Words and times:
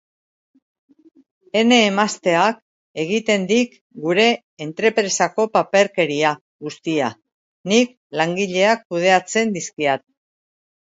Ene 1.59 1.77
emazteak 1.89 2.57
egiten 3.03 3.45
dik 3.53 3.77
gure 4.07 4.25
entrepresako 4.67 5.47
paperkeria 5.59 6.35
guztia, 6.69 7.15
nik 7.75 7.97
langileak 8.23 8.87
kudeatzen 8.91 9.53
dizkiat. 9.61 10.07